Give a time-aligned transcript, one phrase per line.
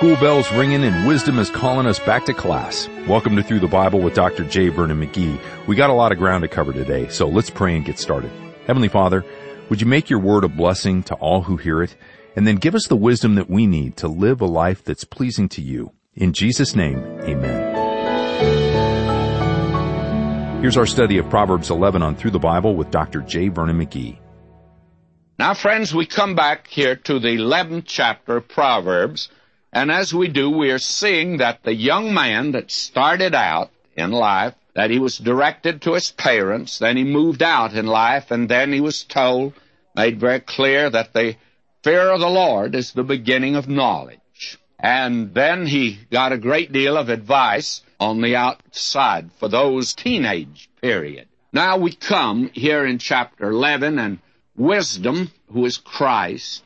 [0.00, 2.88] school bell's ringing and wisdom is calling us back to class.
[3.06, 4.44] Welcome to Through the Bible with Dr.
[4.44, 4.70] J.
[4.70, 5.38] Vernon McGee.
[5.66, 8.30] We got a lot of ground to cover today, so let's pray and get started.
[8.66, 9.26] Heavenly Father,
[9.68, 11.94] would you make your word a blessing to all who hear it,
[12.34, 15.50] and then give us the wisdom that we need to live a life that's pleasing
[15.50, 15.92] to you.
[16.14, 17.74] In Jesus' name, amen.
[20.62, 23.20] Here's our study of Proverbs 11 on Through the Bible with Dr.
[23.20, 23.48] J.
[23.48, 24.16] Vernon McGee.
[25.38, 29.28] Now friends, we come back here to the 11th chapter of Proverbs,
[29.72, 34.10] and as we do, we are seeing that the young man that started out in
[34.10, 38.48] life, that he was directed to his parents, then he moved out in life, and
[38.48, 39.52] then he was told,
[39.94, 41.36] made very clear that the
[41.82, 44.18] fear of the Lord is the beginning of knowledge.
[44.78, 50.68] And then he got a great deal of advice on the outside for those teenage
[50.80, 51.28] period.
[51.52, 54.18] Now we come here in chapter 11 and
[54.56, 56.62] Wisdom, who is Christ,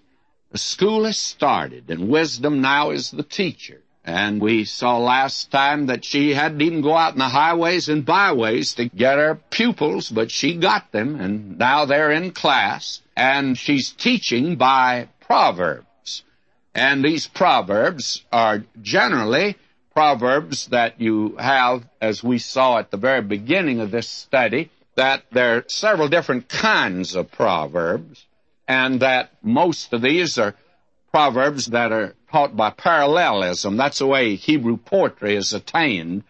[0.55, 3.81] the school has started, and wisdom now is the teacher.
[4.05, 8.07] And we saw last time that she hadn't even go out in the highways and
[8.07, 13.59] byways to get her pupils, but she got them, and now they're in class, and
[13.59, 16.23] she's teaching by Proverbs.
[16.73, 19.57] And these Proverbs are generally
[19.93, 25.25] Proverbs that you have, as we saw at the very beginning of this study, that
[25.33, 28.25] there are several different kinds of proverbs,
[28.67, 30.55] and that most of these are
[31.11, 33.77] proverbs that are taught by parallelism.
[33.77, 36.25] That's the way Hebrew poetry is attained,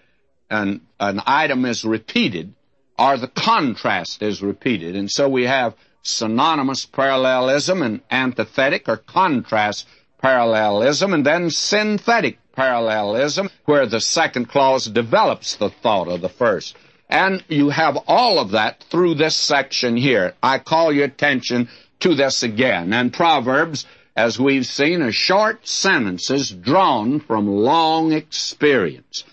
[0.51, 2.55] and an item is repeated,
[2.99, 4.95] or the contrast is repeated.
[4.95, 9.87] And so we have synonymous parallelism and antithetic or contrast
[10.19, 16.77] parallelism, and then synthetic parallelism, where the second clause develops the thought of the first.
[17.09, 20.35] And you have all of that through this section here.
[20.43, 21.69] I call your attention
[22.05, 22.93] to this again.
[22.93, 29.25] And Proverbs, as we've seen, are short sentences drawn from long experience.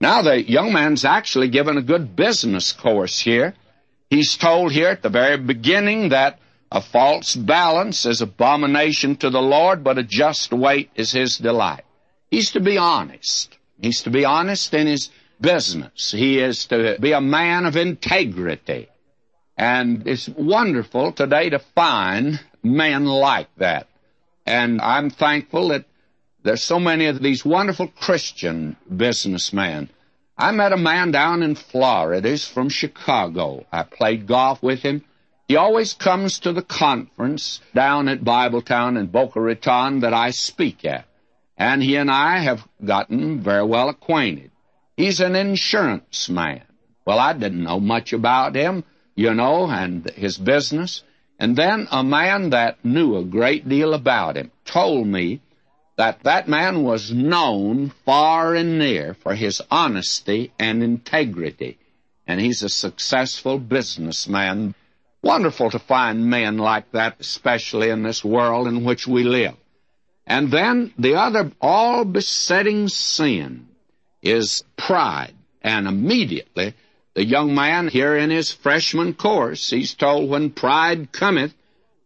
[0.00, 3.54] Now the young man's actually given a good business course here.
[4.08, 6.38] He's told here at the very beginning that
[6.70, 11.82] a false balance is abomination to the Lord, but a just weight is his delight.
[12.30, 13.58] He's to be honest.
[13.82, 16.12] He's to be honest in his business.
[16.12, 18.88] He is to be a man of integrity.
[19.60, 23.88] And it's wonderful today to find men like that.
[24.46, 25.84] And I'm thankful that
[26.42, 29.90] there's so many of these wonderful Christian businessmen.
[30.38, 32.26] I met a man down in Florida.
[32.26, 33.66] He's from Chicago.
[33.70, 35.04] I played golf with him.
[35.46, 40.86] He always comes to the conference down at Bibletown in Boca Raton that I speak
[40.86, 41.04] at.
[41.58, 44.52] And he and I have gotten very well acquainted.
[44.96, 46.62] He's an insurance man.
[47.04, 48.84] Well, I didn't know much about him,
[49.20, 51.02] you know, and his business.
[51.38, 55.40] And then a man that knew a great deal about him told me
[55.96, 61.78] that that man was known far and near for his honesty and integrity.
[62.26, 64.74] And he's a successful businessman.
[65.22, 69.56] Wonderful to find men like that, especially in this world in which we live.
[70.26, 73.68] And then the other all besetting sin
[74.22, 75.34] is pride.
[75.60, 76.74] And immediately,
[77.20, 81.52] the young man here in his freshman course, he's told when pride cometh,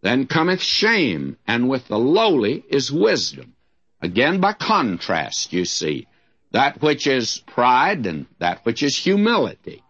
[0.03, 3.55] then cometh shame, and with the lowly is wisdom.
[4.03, 6.09] Again, by contrast, you see,
[6.51, 9.85] that which is pride and that which is humility.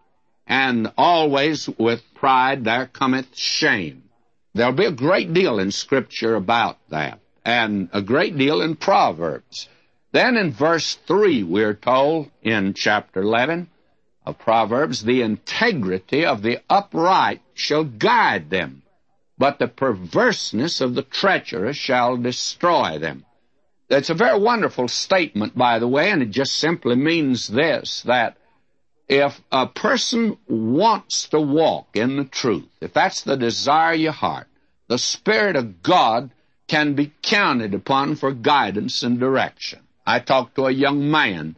[0.45, 4.03] And always with pride there cometh shame.
[4.53, 9.67] There'll be a great deal in Scripture about that, and a great deal in Proverbs.
[10.11, 13.71] Then in verse 3, we're told in chapter 11
[14.25, 18.81] of Proverbs, the integrity of the upright shall guide them,
[19.37, 23.25] but the perverseness of the treacherous shall destroy them.
[23.89, 28.37] It's a very wonderful statement, by the way, and it just simply means this, that
[29.07, 34.11] if a person wants to walk in the truth, if that's the desire of your
[34.11, 34.47] heart,
[34.87, 36.31] the Spirit of God
[36.67, 39.79] can be counted upon for guidance and direction.
[40.07, 41.55] I talked to a young man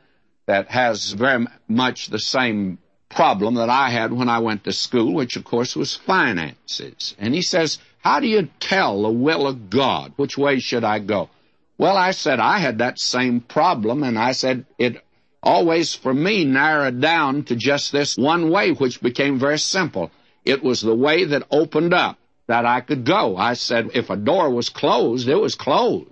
[0.48, 2.80] that has very much the same
[3.10, 7.16] problem that I had when I went to school, which of course was finances.
[7.20, 10.14] And he says, How do you tell the will of God?
[10.16, 11.30] Which way should I go?
[11.78, 15.04] Well, I said, I had that same problem, and I said, it
[15.44, 20.10] always for me narrowed down to just this one way, which became very simple.
[20.44, 22.18] It was the way that opened up
[22.48, 23.38] that I could go.
[23.38, 26.10] I said, if a door was closed, it was closed.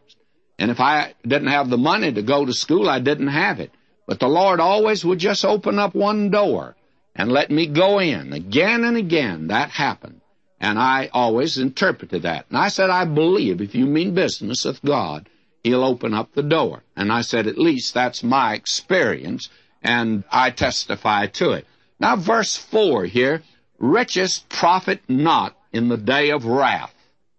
[0.59, 3.71] And if I didn't have the money to go to school, I didn't have it.
[4.05, 6.75] But the Lord always would just open up one door
[7.15, 8.33] and let me go in.
[8.33, 10.21] Again and again, that happened.
[10.59, 12.45] And I always interpreted that.
[12.49, 15.29] And I said, I believe if you mean business with God,
[15.63, 16.83] he'll open up the door.
[16.95, 19.49] And I said, at least that's my experience,
[19.81, 21.65] and I testify to it.
[21.99, 23.41] Now, verse 4 here,
[23.79, 26.93] riches profit not in the day of wrath,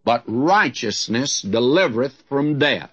[0.05, 2.91] but righteousness delivereth from death.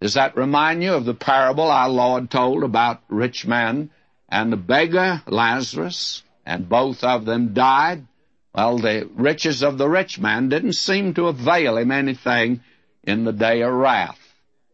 [0.00, 3.90] Does that remind you of the parable our Lord told about rich man
[4.28, 8.06] and the beggar Lazarus, and both of them died?
[8.54, 12.60] Well, the riches of the rich man didn't seem to avail him anything
[13.04, 14.18] in the day of wrath.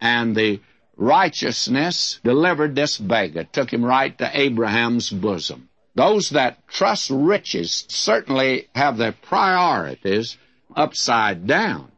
[0.00, 0.60] And the
[0.96, 5.68] righteousness delivered this beggar, took him right to Abraham's bosom.
[5.94, 10.36] Those that trust riches certainly have their priorities
[10.74, 11.92] upside down.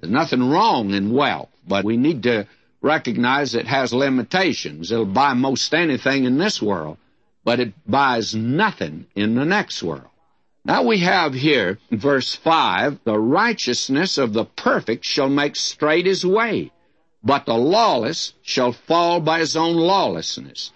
[0.00, 2.46] There's nothing wrong in wealth, but we need to
[2.82, 4.90] recognize it has limitations.
[4.90, 6.98] It'll buy most anything in this world,
[7.44, 10.08] but it buys nothing in the next world.
[10.64, 16.24] Now we have here, verse 5, the righteousness of the perfect shall make straight his
[16.24, 16.70] way,
[17.22, 20.70] but the lawless shall fall by his own lawlessness.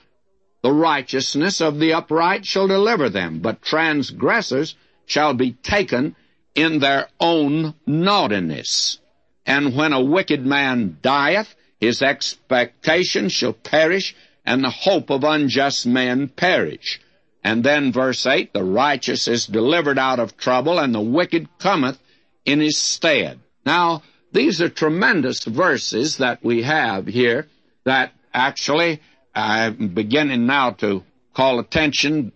[0.63, 4.75] The righteousness of the upright shall deliver them, but transgressors
[5.05, 6.17] shall be taken
[6.55, 8.99] in their own naughtiness.
[9.45, 14.15] And when a wicked man dieth, his expectation shall perish,
[14.45, 17.01] and the hope of unjust men perish.
[17.43, 21.99] And then verse 8, the righteous is delivered out of trouble, and the wicked cometh
[22.45, 23.41] in his stead.
[23.65, 24.03] Now,
[24.33, 27.47] these are tremendous verses that we have here
[27.85, 29.01] that actually
[29.35, 31.03] I'm beginning now to
[31.35, 32.33] call attention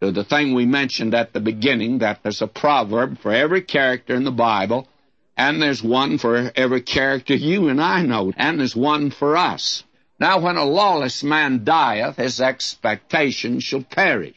[0.00, 4.14] to the thing we mentioned at the beginning, that there's a proverb for every character
[4.14, 4.88] in the Bible,
[5.36, 9.84] and there's one for every character you and I know, and there's one for us.
[10.18, 14.36] Now when a lawless man dieth, his expectation shall perish.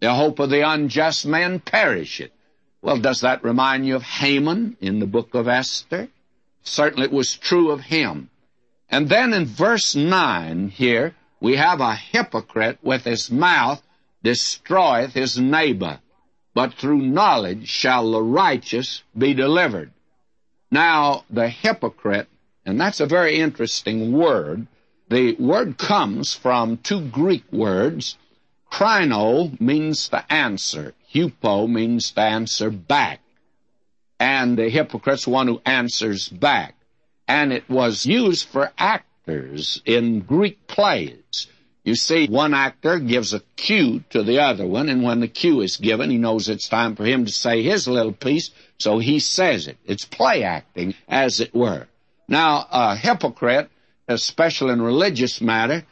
[0.00, 2.30] The hope of the unjust man perisheth.
[2.80, 6.08] Well, does that remind you of Haman in the book of Esther?
[6.62, 8.30] Certainly it was true of him.
[8.88, 13.82] And then in verse 9 here, we have a hypocrite with his mouth
[14.22, 16.00] destroyeth his neighbor,
[16.54, 19.92] but through knowledge shall the righteous be delivered.
[20.72, 22.28] Now, the hypocrite,
[22.64, 24.66] and that's a very interesting word,
[25.10, 28.16] the word comes from two Greek words,
[28.70, 30.94] Krino means to answer.
[31.12, 33.20] Hupo means to answer back.
[34.18, 36.74] And the hypocrite's one who answers back.
[37.28, 41.48] And it was used for actors in Greek plays.
[41.84, 45.60] You see, one actor gives a cue to the other one, and when the cue
[45.62, 49.18] is given, he knows it's time for him to say his little piece, so he
[49.18, 49.78] says it.
[49.84, 51.88] It's play acting, as it were.
[52.28, 53.68] Now, a hypocrite,
[54.06, 55.84] especially in religious matter,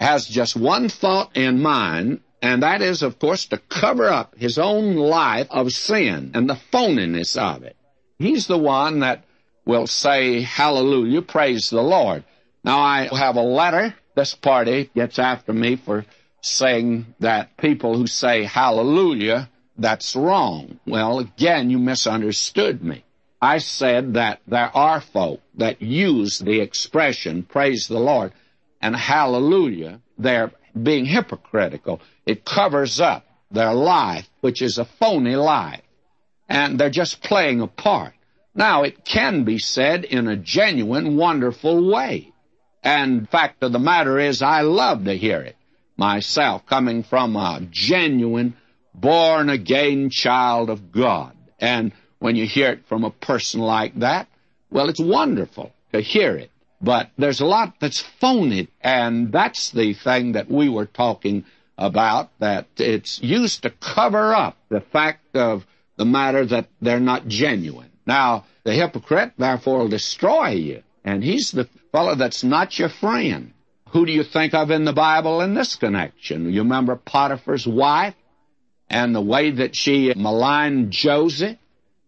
[0.00, 4.58] has just one thought in mind, and that is, of course, to cover up his
[4.58, 7.76] own life of sin and the phoniness of it.
[8.18, 9.24] He's the one that
[9.64, 12.24] will say, Hallelujah, praise the Lord.
[12.64, 13.94] Now, I have a letter.
[14.16, 16.06] This party gets after me for
[16.40, 20.80] saying that people who say Hallelujah, that's wrong.
[20.86, 23.04] Well, again, you misunderstood me.
[23.42, 28.32] I said that there are folk that use the expression, praise the Lord,
[28.80, 30.00] and hallelujah.
[30.16, 32.00] They're being hypocritical.
[32.24, 35.82] It covers up their life, which is a phony life.
[36.48, 38.14] And they're just playing a part.
[38.54, 42.32] Now, it can be said in a genuine, wonderful way.
[42.86, 45.56] And fact of the matter is, I love to hear it
[45.96, 48.54] myself, coming from a genuine,
[48.94, 51.36] born again child of God.
[51.58, 51.90] And
[52.20, 54.28] when you hear it from a person like that,
[54.70, 56.52] well, it's wonderful to hear it.
[56.80, 61.44] But there's a lot that's phony, and that's the thing that we were talking
[61.76, 65.66] about, that it's used to cover up the fact of
[65.96, 67.90] the matter that they're not genuine.
[68.06, 73.54] Now, the hypocrite, therefore, will destroy you, and he's the fellow that's not your friend.
[73.92, 76.52] Who do you think of in the Bible in this connection?
[76.52, 78.14] You remember Potiphar's wife
[78.90, 81.56] and the way that she maligned Joseph,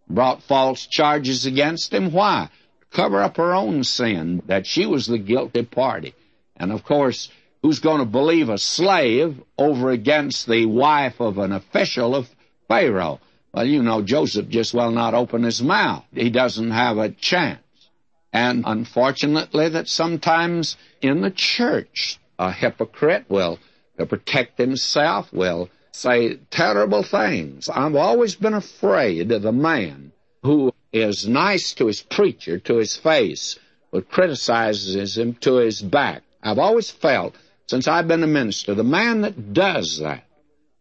[0.07, 2.12] brought false charges against him?
[2.12, 2.50] Why?
[2.90, 6.14] cover up her own sin, that she was the guilty party.
[6.57, 7.30] And of course,
[7.62, 12.28] who's going to believe a slave over against the wife of an official of
[12.66, 13.21] Pharaoh?
[13.54, 16.04] Well, you know, Joseph just will not open his mouth.
[16.12, 17.61] He doesn't have a chance.
[18.38, 23.59] And unfortunately, that sometimes in the church, a hypocrite will,
[23.97, 27.68] protect himself, will say terrible things.
[27.68, 30.12] I've always been afraid of the man
[30.45, 33.59] who is nice to his preacher to his face,
[33.90, 36.23] but criticizes him to his back.
[36.40, 37.35] I've always felt,
[37.66, 40.23] since I've been a minister, the man that does that,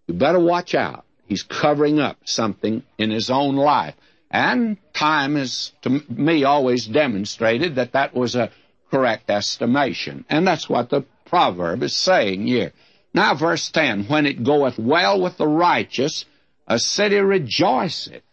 [0.05, 1.05] you better watch out.
[1.25, 3.95] He's covering up something in his own life.
[4.29, 8.51] And time has, to me, always demonstrated that that was a
[8.91, 10.25] correct estimation.
[10.29, 12.73] And that's what the proverb is saying here.
[13.13, 16.25] Now, verse 10 When it goeth well with the righteous,
[16.67, 18.23] a city rejoiceth,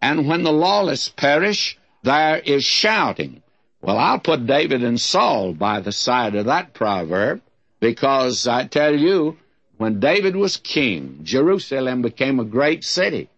[0.00, 3.42] and when the lawless perish, there is shouting.
[3.82, 7.42] Well, I'll put David and Saul by the side of that proverb,
[7.80, 9.38] because I tell you,
[9.78, 13.28] when David was king, Jerusalem became a great city.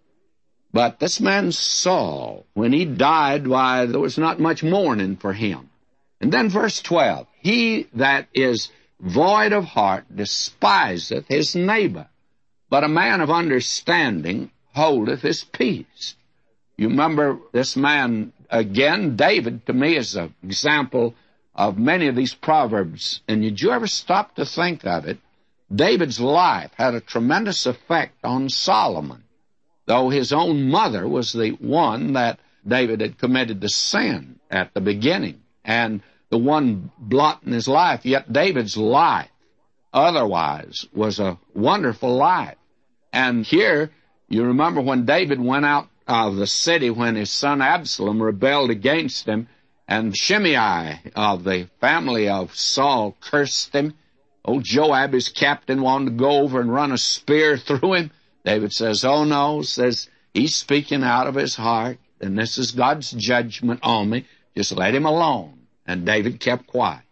[0.74, 5.68] But this man Saul, when he died, why, there was not much mourning for him.
[6.18, 12.08] And then verse 12, He that is void of heart despiseth his neighbor,
[12.70, 16.16] but a man of understanding holdeth his peace.
[16.78, 21.14] You remember this man again, David, to me is an example
[21.54, 23.20] of many of these proverbs.
[23.28, 25.18] And did you ever stop to think of it?
[25.74, 29.24] David's life had a tremendous effect on Solomon
[29.86, 34.80] though his own mother was the one that David had committed the sin at the
[34.80, 38.04] beginning, and the one blot in his life.
[38.04, 39.30] Yet David's life,
[39.92, 42.56] otherwise, was a wonderful life.
[43.12, 43.90] And here,
[44.28, 49.26] you remember when David went out of the city when his son Absalom rebelled against
[49.26, 49.48] him,
[49.86, 53.94] and Shimei of the family of Saul cursed him.
[54.44, 58.10] Old Joab, his captain, wanted to go over and run a spear through him.
[58.44, 63.10] David says, Oh no, says he's speaking out of his heart, and this is God's
[63.12, 64.26] judgment on me.
[64.56, 65.66] Just let him alone.
[65.86, 67.02] And David kept quiet.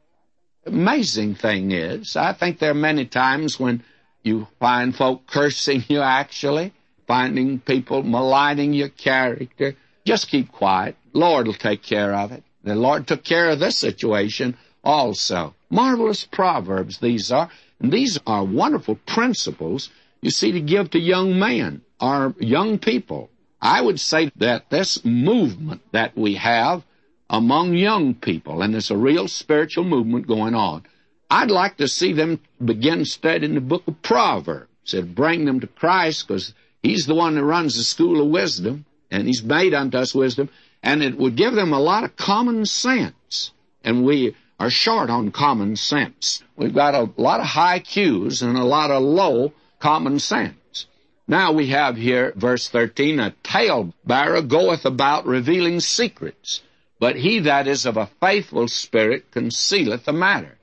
[0.66, 3.82] Amazing thing is, I think there are many times when
[4.22, 6.72] you find folk cursing you actually,
[7.06, 9.74] finding people maligning your character.
[10.04, 10.96] Just keep quiet.
[11.12, 12.44] Lord will take care of it.
[12.62, 15.54] The Lord took care of this situation also.
[15.70, 17.48] Marvelous proverbs these are.
[17.80, 19.88] And these are wonderful principles
[20.20, 23.30] you see, to give to young men or young people.
[23.60, 26.82] I would say that this movement that we have
[27.28, 30.84] among young people, and there's a real spiritual movement going on,
[31.30, 35.66] I'd like to see them begin studying the book of Proverbs and bring them to
[35.66, 39.98] Christ because He's the one that runs the school of wisdom, and He's made unto
[39.98, 40.48] us wisdom,
[40.82, 43.52] and it would give them a lot of common sense.
[43.84, 46.42] And we are short on common sense.
[46.56, 50.86] We've got a lot of high Q's and a lot of low common sense.
[51.26, 56.60] Now we have here, verse 13, a talebearer goeth about revealing secrets,
[56.98, 60.58] but he that is of a faithful spirit concealeth the matter.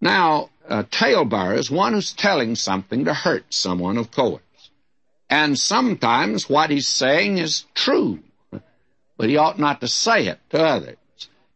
[0.00, 4.42] Now, a talebearer is one who's telling something to hurt someone, of course.
[5.28, 8.20] And sometimes what he's saying is true,
[9.16, 10.96] but he ought not to say it to others.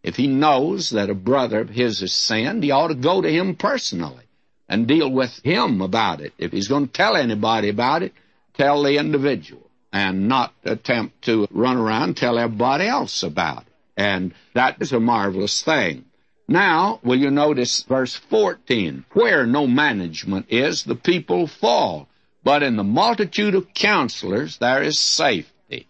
[0.03, 3.31] If he knows that a brother of his has sinned, he ought to go to
[3.31, 4.28] him personally
[4.69, 6.33] and deal with him about it.
[6.39, 8.13] If he's going to tell anybody about it,
[8.55, 13.73] tell the individual and not attempt to run around and tell everybody else about it.
[13.97, 16.05] And that is a marvelous thing.
[16.47, 19.05] Now, will you notice verse 14?
[19.13, 22.09] Where no management is, the people fall.
[22.43, 25.87] But in the multitude of counselors, there is safety.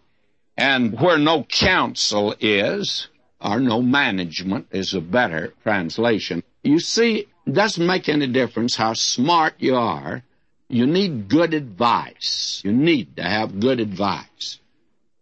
[0.57, 3.07] And where no counsel is,
[3.39, 6.43] or no management is a better translation.
[6.63, 10.23] You see, doesn't make any difference how smart you are.
[10.67, 12.61] You need good advice.
[12.63, 14.59] You need to have good advice.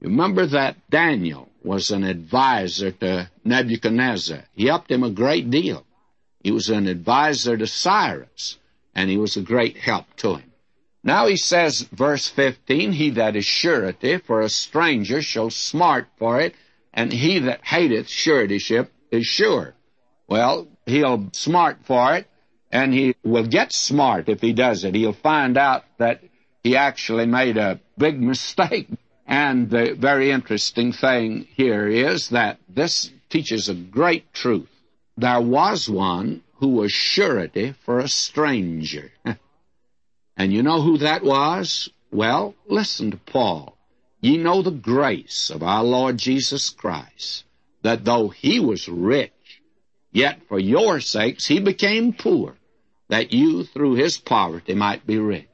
[0.02, 4.44] Remember that Daniel was an advisor to Nebuchadnezzar.
[4.54, 5.86] He helped him a great deal.
[6.44, 8.58] He was an advisor to Cyrus,
[8.96, 10.52] and he was a great help to him.
[11.04, 16.40] Now he says, verse 15, He that is surety for a stranger shall smart for
[16.40, 16.56] it,
[16.94, 19.76] and he that hateth suretyship is sure.
[20.28, 22.28] Well, he'll smart for it,
[22.72, 24.96] and he will get smart if he does it.
[24.96, 26.24] He'll find out that
[26.64, 28.90] he actually made a big mistake.
[29.26, 34.70] And the very interesting thing here is that this teaches a great truth.
[35.18, 39.12] There was one who was surety for a stranger.
[40.38, 41.90] and you know who that was?
[42.12, 43.78] Well, listen to Paul.
[44.22, 47.44] Ye know the grace of our Lord Jesus Christ,
[47.84, 49.32] that though he was rich,
[50.12, 52.56] Yet for your sakes he became poor,
[53.10, 55.48] that you through his poverty might be rich.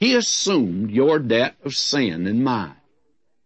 [0.00, 2.76] He assumed your debt of sin and mine.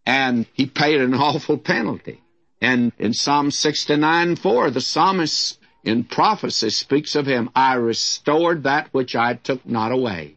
[0.04, 2.20] And he paid an awful penalty.
[2.60, 8.88] And in Psalm 69 4, the psalmist in prophecy speaks of him, I restored that
[8.92, 10.36] which I took not away.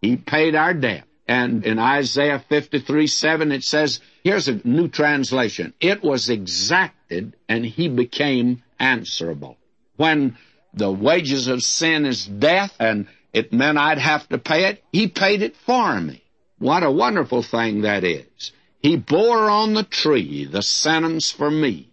[0.00, 1.04] He paid our debt.
[1.28, 5.74] And in Isaiah 53 7, it says, here's a new translation.
[5.80, 9.56] It was exacted and he became answerable
[9.96, 10.36] when
[10.74, 15.08] the wages of sin is death and it meant I'd have to pay it, he
[15.08, 16.22] paid it for me.
[16.58, 18.52] What a wonderful thing that is.
[18.80, 21.88] He bore on the tree the sentence for me.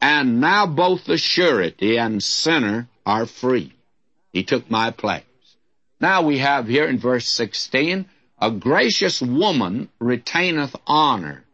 [0.00, 3.72] And now both the surety and sinner are free.
[4.32, 5.24] He took my place.
[6.00, 8.06] Now we have here in verse 16,
[8.38, 11.44] a gracious woman retaineth honor,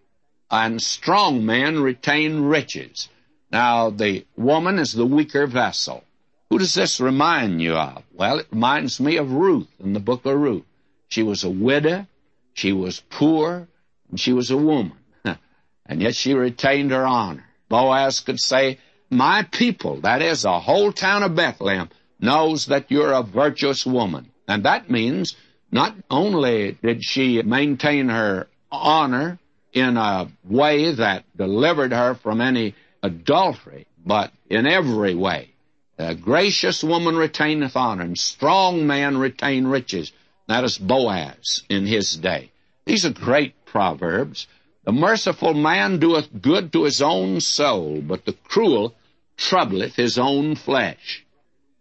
[0.51, 3.09] and strong men retain riches.
[3.53, 6.05] Now the woman is the weaker vessel.
[6.49, 8.03] Who does this remind you of?
[8.13, 10.65] Well, it reminds me of Ruth in the book of Ruth.
[11.09, 12.07] She was a widow,
[12.55, 13.69] she was poor,
[14.11, 14.97] and she was a woman.
[15.87, 17.45] and yet she retained her honor.
[17.69, 18.79] Boaz could say,
[19.11, 21.91] My people, that is, the whole town of Bethlehem,
[22.21, 24.31] knows that you're a virtuous woman.
[24.49, 25.37] And that means
[25.71, 29.39] not only did she maintain her honor
[29.73, 35.51] in a way that delivered her from any adultery, but in every way.
[35.99, 40.13] A gracious woman retaineth honor, and strong man retain riches.
[40.49, 42.51] That is Boaz in his day.
[42.85, 44.47] These are great proverbs.
[44.85, 48.95] The merciful man doeth good to his own soul, but the cruel
[49.37, 51.25] troubleth his own flesh.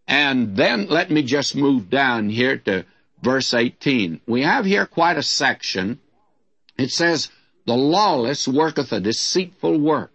[0.08, 2.86] And then let me just move down here to
[3.22, 4.22] verse 18.
[4.28, 6.00] We have here quite a section.
[6.78, 7.30] It says,
[7.66, 10.12] The lawless worketh a deceitful work,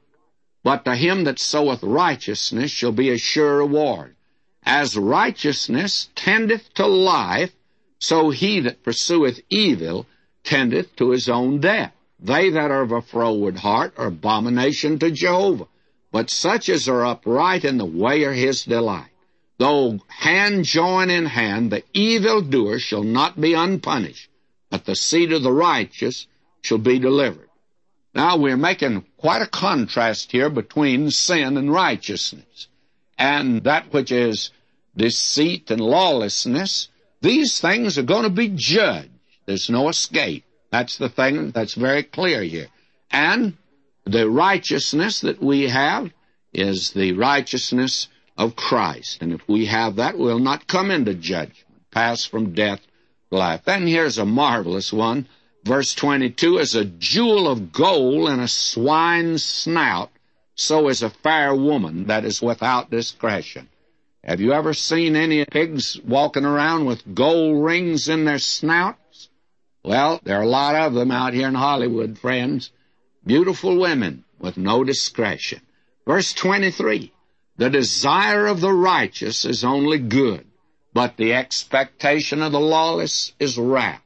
[0.67, 4.17] but to him that soweth righteousness shall be a sure reward.
[4.65, 7.53] As righteousness tendeth to life,
[8.01, 10.07] so he that pursueth evil
[10.43, 11.93] tendeth to his own death.
[12.19, 15.69] They that are of a froward heart are abomination to Jehovah,
[16.11, 19.15] but such as are upright in the way are his delight.
[19.59, 24.29] Though hand join in hand, the evildoer shall not be unpunished,
[24.69, 26.27] but the seed of the righteous
[26.61, 27.46] shall be delivered.
[28.17, 32.69] Now we're making quite a contrast here between sin and righteousness.
[33.19, 34.53] And that which is
[34.97, 36.89] deceit and lawlessness,
[37.21, 39.11] these things are going to be judged.
[39.45, 40.45] There's no escape.
[40.73, 42.69] That's the thing that's very clear here.
[43.11, 43.59] And
[44.05, 46.11] the righteousness that we have
[46.55, 49.21] is the righteousness of Christ.
[49.21, 52.81] And if we have that, we'll not come into judgment, pass from death
[53.31, 53.61] to life.
[53.67, 55.29] Then here's a marvelous one.
[55.67, 60.13] Verse 22 is a jewel of gold in a swine's snout,
[60.55, 63.69] so is a fair woman that is without discretion.
[64.23, 69.29] Have you ever seen any pigs walking around with gold rings in their snouts?
[69.83, 72.71] Well, there are a lot of them out here in Hollywood, friends.
[73.25, 75.63] Beautiful women with no discretion.
[76.07, 77.13] Verse 23.
[77.57, 80.47] The desire of the righteous is only good,
[80.95, 84.00] but the expectation of the lawless is wrath.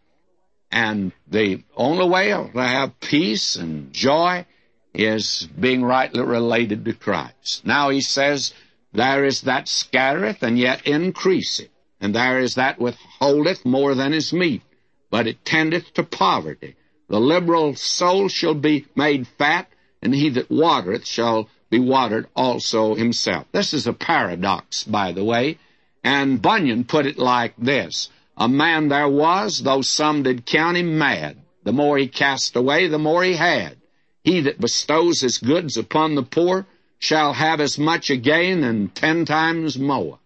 [0.70, 4.46] And the only way to have peace and joy
[4.94, 7.64] is being rightly related to Christ.
[7.64, 8.52] Now he says,
[8.92, 14.32] there is that scattereth and yet increaseth, and there is that withholdeth more than is
[14.32, 14.62] meet
[15.10, 16.76] but it tendeth to poverty.
[17.08, 19.68] The liberal soul shall be made fat,
[20.00, 23.46] and he that watereth shall be watered also himself.
[23.52, 25.58] This is a paradox, by the way,
[26.02, 28.08] and Bunyan put it like this.
[28.36, 31.36] A man there was, though some did count him mad.
[31.64, 33.76] The more he cast away, the more he had.
[34.24, 36.66] He that bestows his goods upon the poor
[36.98, 40.18] shall have as much again and ten times more.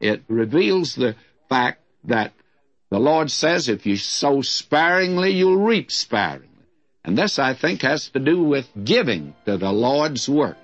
[0.00, 1.16] It reveals the
[1.48, 2.32] fact that
[2.90, 6.48] the Lord says, if you sow sparingly, you'll reap sparingly.
[7.04, 10.56] And this, I think, has to do with giving to the Lord's work.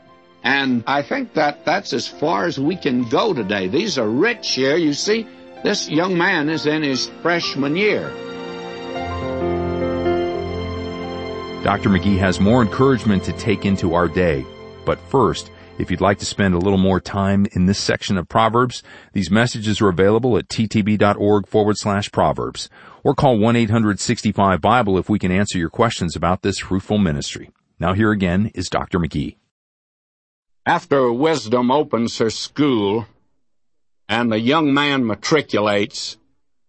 [0.43, 3.69] And I think that that's as far as we can go today.
[3.69, 4.77] These are rich here.
[4.77, 5.27] You see,
[5.63, 8.09] this young man is in his freshman year.
[11.63, 11.91] Dr.
[11.91, 14.45] McGee has more encouragement to take into our day.
[14.85, 18.29] But first, if you'd like to spend a little more time in this section of
[18.29, 22.69] Proverbs, these messages are available at ttb.org forward slash Proverbs.
[23.05, 27.51] Or call 1-865-BIBLE if we can answer your questions about this fruitful ministry.
[27.79, 28.99] Now here again is Dr.
[28.99, 29.37] McGee.
[30.67, 33.07] After wisdom opens her school
[34.13, 36.19] and the young man matriculates,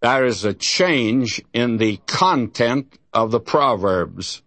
[0.01, 4.41] there is a change in the content of the Proverbs,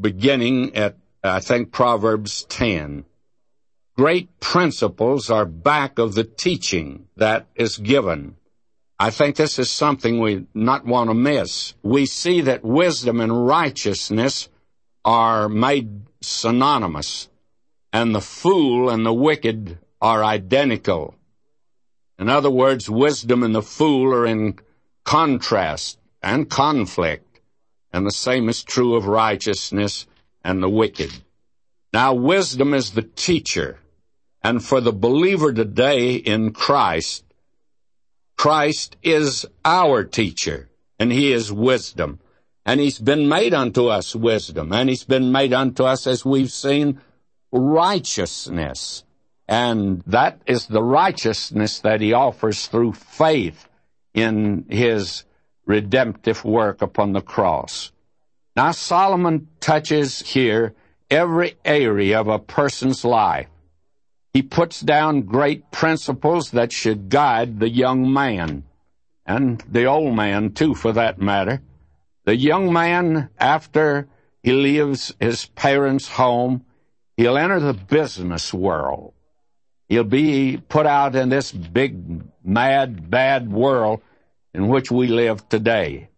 [0.00, 3.04] beginning at, I think, Proverbs 10
[3.96, 8.36] great principles are back of the teaching that is given.
[8.98, 11.74] I think this is something we not want to miss.
[11.82, 14.48] We see that wisdom and righteousness
[15.04, 17.28] are made synonymous,
[17.92, 21.14] and the fool and the wicked are identical.
[22.18, 24.58] In other words, wisdom and the fool are in
[25.04, 27.40] contrast and conflict,
[27.92, 30.06] and the same is true of righteousness
[30.42, 31.12] and the wicked.
[31.92, 33.78] Now, wisdom is the teacher
[34.46, 37.24] and for the believer today in Christ,
[38.36, 40.68] Christ is our teacher,
[41.00, 42.20] and he is wisdom.
[42.64, 46.52] And he's been made unto us wisdom, and he's been made unto us, as we've
[46.52, 47.00] seen,
[47.50, 49.02] righteousness.
[49.48, 53.68] And that is the righteousness that he offers through faith
[54.12, 55.24] in his
[55.66, 57.92] redemptive work upon the cross.
[58.56, 60.74] Now Solomon touches here
[61.10, 63.48] every area of a person's life.
[64.32, 68.64] He puts down great principles that should guide the young man,
[69.24, 71.62] and the old man too for that matter.
[72.24, 74.08] The young man, after
[74.42, 76.64] he leaves his parents' home,
[77.16, 79.14] he'll enter the business world.
[79.88, 84.00] He'll be put out in this big, mad, bad world
[84.52, 86.08] in which we live today.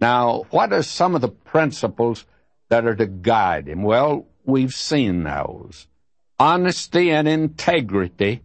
[0.00, 2.24] Now, what are some of the principles
[2.68, 3.82] that are to guide him?
[3.82, 5.86] Well, we've seen those.
[6.38, 8.42] Honesty and integrity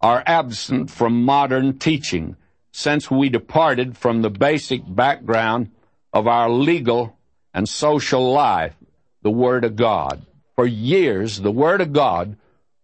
[0.00, 2.36] are absent from modern teaching
[2.72, 5.70] since we departed from the basic background
[6.12, 7.16] of our legal
[7.54, 8.74] and social life,
[9.22, 10.24] the Word of God.
[10.54, 12.36] For years, the Word of God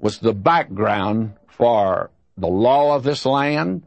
[0.03, 3.85] was the background for the law of this land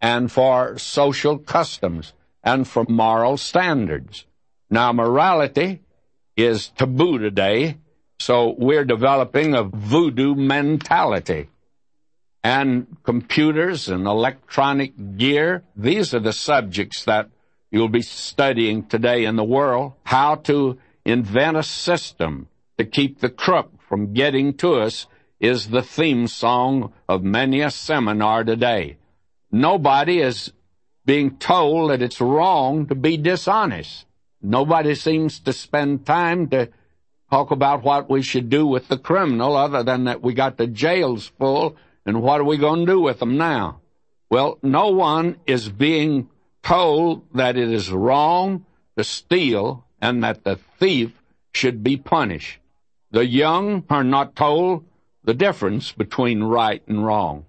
[0.00, 2.12] and for social customs
[2.44, 4.24] and for moral standards.
[4.70, 5.80] Now, morality
[6.36, 7.78] is taboo today,
[8.20, 11.48] so we're developing a voodoo mentality.
[12.44, 17.28] And computers and electronic gear, these are the subjects that
[17.72, 19.94] you'll be studying today in the world.
[20.04, 22.46] How to invent a system
[22.78, 25.08] to keep the crook from getting to us
[25.40, 28.96] is the theme song of many a seminar today.
[29.50, 30.52] Nobody is
[31.04, 34.06] being told that it's wrong to be dishonest.
[34.42, 36.68] Nobody seems to spend time to
[37.30, 40.66] talk about what we should do with the criminal other than that we got the
[40.66, 43.80] jails full and what are we going to do with them now?
[44.30, 46.28] Well, no one is being
[46.62, 48.64] told that it is wrong
[48.96, 51.12] to steal and that the thief
[51.52, 52.58] should be punished.
[53.10, 54.84] The young are not told
[55.26, 57.44] the difference between right and wrong.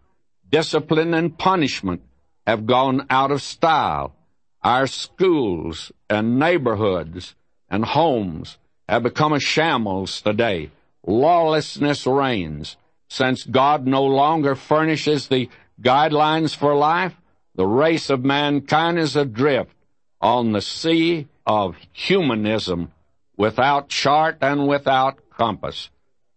[0.52, 2.02] Discipline and punishment
[2.46, 4.16] have gone out of style.
[4.64, 7.36] Our schools and neighborhoods
[7.70, 8.58] and homes
[8.90, 10.72] have become a shambles today.
[11.06, 12.78] Lawlessness reigns.
[13.10, 17.14] Since God no longer furnishes the guidelines for life,
[17.56, 19.76] the race of mankind is adrift
[20.20, 22.92] on the sea of humanism
[23.38, 25.90] without chart and without compass.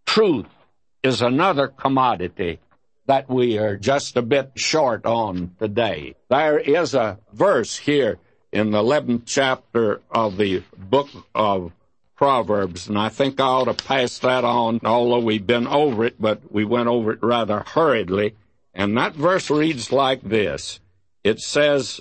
[0.06, 0.46] Truth
[1.02, 2.58] is another commodity
[3.06, 6.14] that we are just a bit short on today.
[6.28, 8.18] There is a verse here
[8.52, 11.72] in the 11th chapter of the book of
[12.16, 16.20] Proverbs, and I think I ought to pass that on, although we've been over it,
[16.20, 18.34] but we went over it rather hurriedly.
[18.74, 20.80] And that verse reads like this.
[21.24, 22.00] It says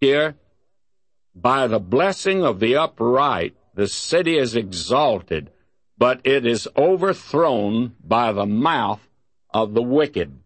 [0.00, 0.34] here,
[1.34, 5.50] By the blessing of the upright, the city is exalted,
[6.04, 9.00] but it is overthrown by the mouth
[9.54, 10.38] of the wicked.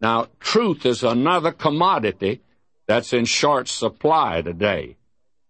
[0.00, 2.40] Now, truth is another commodity
[2.88, 4.96] that's in short supply today.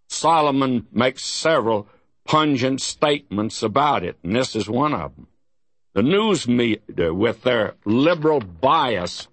[0.06, 1.86] Solomon makes several
[2.26, 5.28] pungent statements about it, and this is one of them.
[5.94, 9.28] The news media, with their liberal bias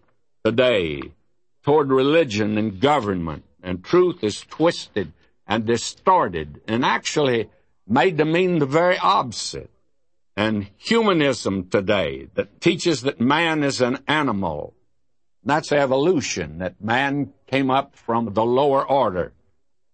[0.45, 1.01] today
[1.61, 5.11] toward religion and government, and truth is twisted
[5.45, 7.49] and distorted and actually
[7.85, 9.69] made to mean the very opposite
[10.35, 14.73] and humanism today that teaches that man is an animal.
[15.43, 19.33] That's evolution, that man came up from the lower order.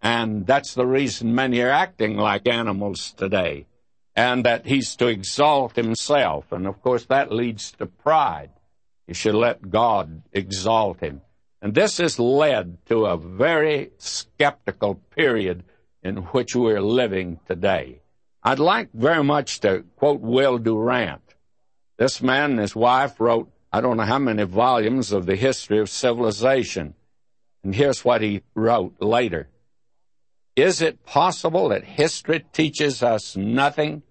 [0.00, 3.66] And that's the reason many are acting like animals today.
[4.16, 6.50] And that he's to exalt himself.
[6.50, 8.50] And of course that leads to pride.
[9.06, 11.22] He should let God exalt him.
[11.60, 15.62] And this has led to a very skeptical period
[16.02, 18.01] in which we're living today.
[18.44, 21.22] I'd like very much to quote Will Durant.
[21.96, 25.78] This man and his wife wrote, I don't know how many volumes of the history
[25.78, 26.94] of civilization.
[27.62, 29.48] And here's what he wrote later.
[30.56, 34.02] Is it possible that history teaches us nothing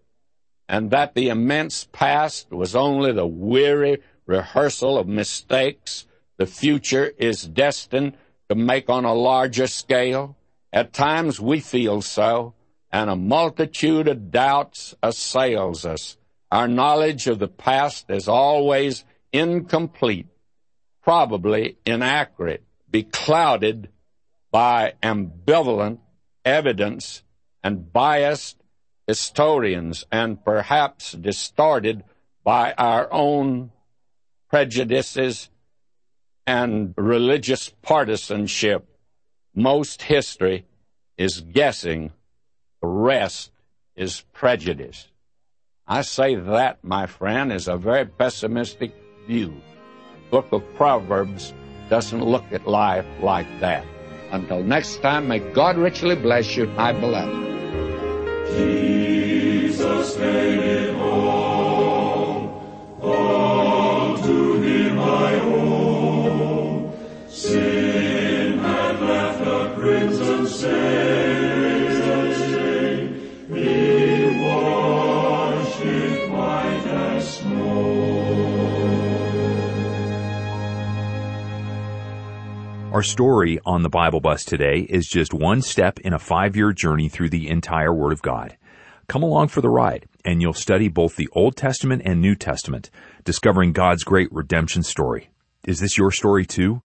[0.69, 7.43] and that the immense past was only the weary rehearsal of mistakes the future is
[7.43, 8.17] destined
[8.49, 10.37] to make on a larger scale?
[10.71, 12.53] At times we feel so
[12.91, 16.17] and a multitude of doubts assails us.
[16.51, 20.27] Our knowledge of the past is always incomplete,
[21.01, 23.87] probably inaccurate, beclouded
[24.51, 25.99] by ambivalent
[26.43, 27.23] evidence
[27.63, 28.57] and biased
[29.07, 32.03] historians, and perhaps distorted
[32.43, 33.71] by our own
[34.49, 35.49] prejudices
[36.45, 38.87] and religious partisanship.
[39.53, 40.65] Most history
[41.17, 42.11] is guessing
[42.81, 43.51] the rest
[43.95, 45.07] is prejudice.
[45.87, 48.93] I say that, my friend, is a very pessimistic
[49.27, 49.61] view.
[50.29, 51.53] book of Proverbs
[51.89, 53.85] doesn't look at life like that.
[54.31, 57.35] Until next time, may God richly bless you, my beloved.
[58.55, 61.50] Jesus oh.
[82.91, 87.07] Our story on the Bible Bus today is just one step in a five-year journey
[87.07, 88.57] through the entire Word of God.
[89.07, 92.89] Come along for the ride, and you'll study both the Old Testament and New Testament,
[93.23, 95.29] discovering God's great redemption story.
[95.65, 96.81] Is this your story too?